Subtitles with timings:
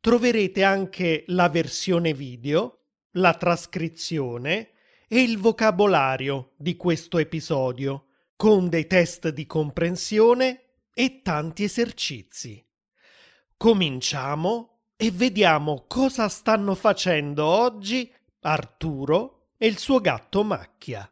[0.00, 4.70] troverete anche la versione video, la trascrizione
[5.08, 8.06] e il vocabolario di questo episodio,
[8.36, 10.62] con dei test di comprensione
[10.94, 12.64] e tanti esercizi.
[13.56, 21.10] Cominciamo e vediamo cosa stanno facendo oggi Arturo e il suo gatto Macchia.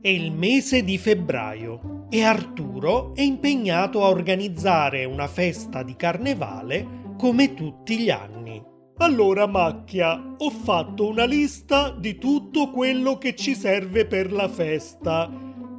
[0.00, 6.86] È il mese di febbraio e Arturo è impegnato a organizzare una festa di carnevale
[7.18, 8.62] come tutti gli anni.
[8.98, 15.28] Allora, Macchia, ho fatto una lista di tutto quello che ci serve per la festa.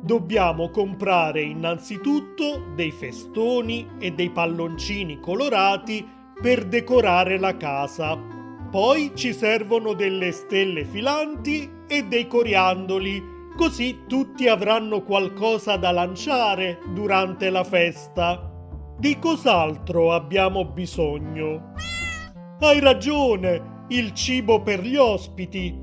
[0.02, 6.06] Dobbiamo comprare innanzitutto dei festoni e dei palloncini colorati
[6.42, 8.18] per decorare la casa.
[8.70, 16.80] Poi ci servono delle stelle filanti e dei coriandoli così tutti avranno qualcosa da lanciare
[16.94, 18.52] durante la festa.
[18.98, 21.74] Di cos'altro abbiamo bisogno?
[22.60, 25.76] Hai ragione, il cibo per gli ospiti.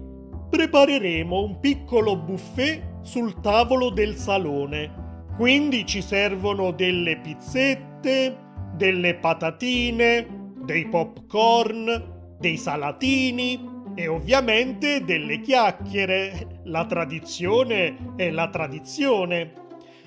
[0.48, 5.24] Prepareremo un piccolo buffet sul tavolo del salone.
[5.36, 8.36] Quindi ci servono delle pizzette,
[8.76, 16.60] delle patatine, dei popcorn, dei salatini e ovviamente delle chiacchiere.
[16.64, 19.52] La tradizione è la tradizione.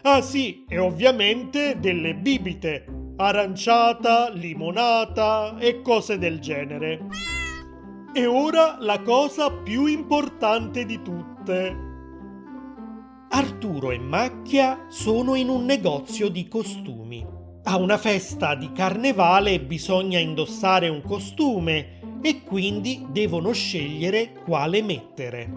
[0.01, 2.85] Ah sì, e ovviamente delle bibite,
[3.17, 7.07] aranciata, limonata e cose del genere.
[8.13, 11.83] E ora la cosa più importante di tutte.
[13.29, 17.25] Arturo e Macchia sono in un negozio di costumi.
[17.63, 25.51] A una festa di carnevale bisogna indossare un costume e quindi devono scegliere quale mettere.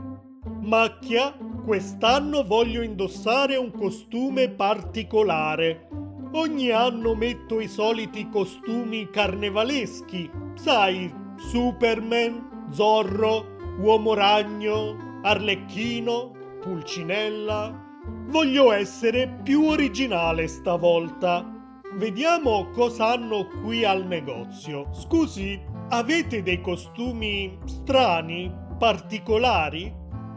[0.61, 5.89] Macchia, quest'anno voglio indossare un costume particolare.
[6.33, 17.87] Ogni anno metto i soliti costumi carnevaleschi, sai, Superman, Zorro, Uomo Ragno, Arlecchino, Pulcinella.
[18.29, 21.55] Voglio essere più originale stavolta.
[21.95, 24.89] Vediamo cosa hanno qui al negozio.
[24.93, 25.59] Scusi,
[25.91, 29.91] Avete dei costumi strani, particolari?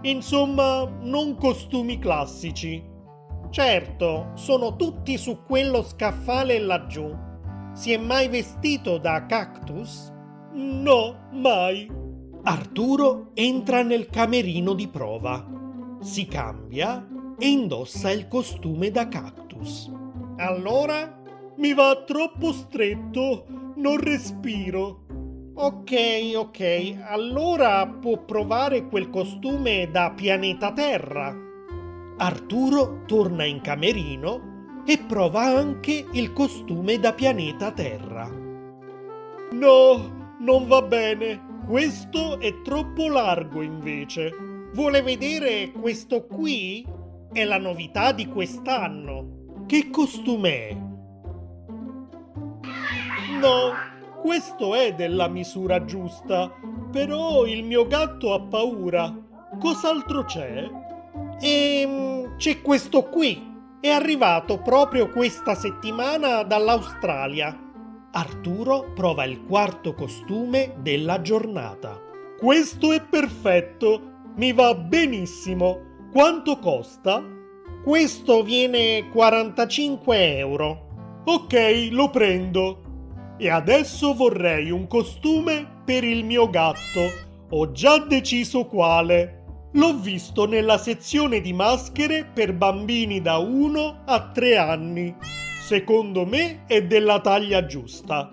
[0.03, 2.81] Insomma, non costumi classici.
[3.49, 7.13] Certo, sono tutti su quello scaffale laggiù.
[7.73, 10.09] Si è mai vestito da cactus?
[10.53, 11.89] No, mai.
[12.43, 15.45] Arturo entra nel camerino di prova,
[15.99, 17.05] si cambia
[17.37, 19.91] e indossa il costume da cactus.
[20.37, 21.19] Allora?
[21.57, 23.45] Mi va troppo stretto,
[23.75, 25.00] non respiro.
[25.53, 25.91] Ok,
[26.33, 31.35] ok, allora può provare quel costume da pianeta Terra.
[32.17, 38.29] Arturo torna in camerino e prova anche il costume da pianeta Terra.
[39.51, 41.59] No, non va bene.
[41.67, 44.33] Questo è troppo largo invece.
[44.73, 46.87] Vuole vedere questo qui?
[47.29, 49.65] È la novità di quest'anno.
[49.67, 50.73] Che costume è?
[53.41, 53.73] No,
[54.21, 56.53] questo è della misura giusta,
[56.91, 59.13] però il mio gatto ha paura.
[59.59, 60.69] Cos'altro c'è?
[61.39, 63.49] Ehm, c'è questo qui.
[63.79, 67.57] È arrivato proprio questa settimana dall'Australia.
[68.11, 71.99] Arturo prova il quarto costume della giornata.
[72.37, 74.01] Questo è perfetto,
[74.35, 75.89] mi va benissimo.
[76.11, 77.23] Quanto costa?
[77.83, 81.21] Questo viene 45 euro.
[81.25, 82.90] Ok, lo prendo.
[83.41, 87.09] E adesso vorrei un costume per il mio gatto.
[87.49, 89.69] Ho già deciso quale.
[89.73, 95.15] L'ho visto nella sezione di maschere per bambini da 1 a 3 anni.
[95.59, 98.31] Secondo me è della taglia giusta.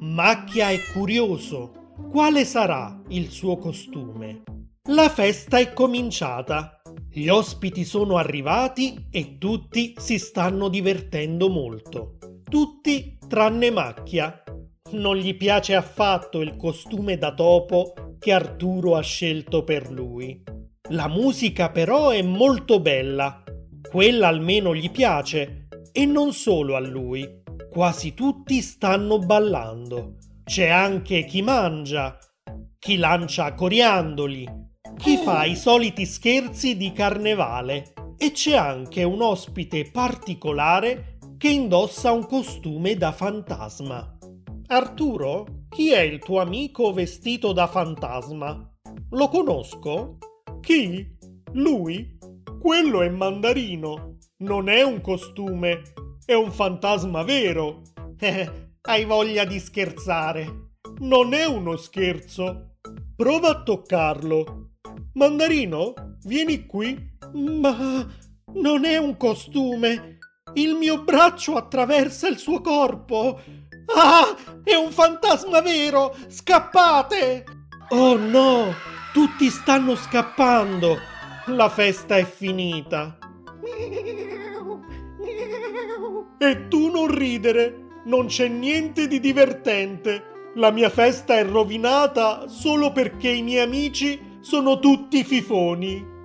[0.00, 1.92] Macchia è curioso.
[2.10, 4.42] Quale sarà il suo costume?
[4.88, 6.82] La festa è cominciata.
[7.08, 12.16] Gli ospiti sono arrivati e tutti si stanno divertendo molto.
[12.42, 14.42] Tutti tranne Macchia,
[14.92, 20.42] non gli piace affatto il costume da topo che Arturo ha scelto per lui.
[20.90, 23.42] La musica però è molto bella,
[23.90, 27.42] quella almeno gli piace, e non solo a lui.
[27.70, 30.16] Quasi tutti stanno ballando.
[30.44, 32.18] C'è anche chi mangia,
[32.78, 34.48] chi lancia coriandoli,
[34.96, 42.10] chi fa i soliti scherzi di carnevale e c'è anche un ospite particolare che indossa
[42.10, 44.17] un costume da fantasma.
[44.70, 48.70] Arturo, chi è il tuo amico vestito da fantasma?
[49.12, 50.18] Lo conosco?
[50.60, 51.16] Chi?
[51.54, 52.18] Lui?
[52.60, 54.18] Quello è Mandarino.
[54.42, 55.80] Non è un costume,
[56.22, 57.80] è un fantasma vero.
[58.18, 60.72] Eh, hai voglia di scherzare.
[60.98, 62.74] Non è uno scherzo.
[63.16, 64.72] Prova a toccarlo.
[65.14, 65.94] Mandarino,
[66.26, 67.16] vieni qui.
[67.32, 68.06] Ma
[68.52, 70.18] non è un costume.
[70.52, 73.40] Il mio braccio attraversa il suo corpo.
[73.94, 76.14] Ah, è un fantasma vero!
[76.28, 77.44] Scappate!
[77.90, 78.74] Oh no!
[79.12, 80.98] Tutti stanno scappando!
[81.46, 83.18] La festa è finita!
[86.38, 87.86] E tu non ridere!
[88.04, 90.50] Non c'è niente di divertente!
[90.54, 96.16] La mia festa è rovinata solo perché i miei amici sono tutti fifoni!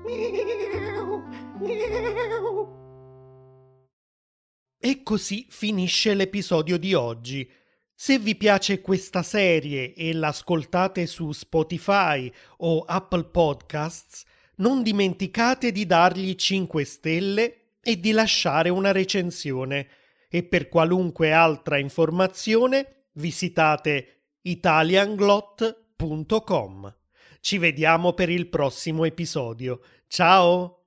[4.86, 7.50] E così finisce l'episodio di oggi.
[7.96, 14.26] Se vi piace questa serie e l'ascoltate su Spotify o Apple Podcasts,
[14.58, 19.88] non dimenticate di dargli 5 stelle e di lasciare una recensione.
[20.28, 26.96] E per qualunque altra informazione visitate italianglot.com.
[27.40, 29.80] Ci vediamo per il prossimo episodio.
[30.08, 30.83] Ciao!